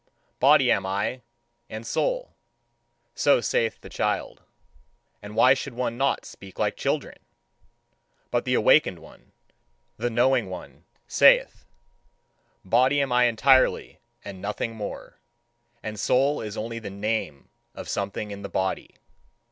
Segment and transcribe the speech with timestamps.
[0.39, 1.21] "Body am I,
[1.69, 2.35] and soul"
[3.13, 4.41] so saith the child.
[5.21, 7.19] And why should one not speak like children?
[8.31, 9.31] But the awakened one,
[9.97, 11.67] the knowing one, saith:
[12.65, 15.19] "Body am I entirely, and nothing more;
[15.83, 18.95] and soul is only the name of something in the body."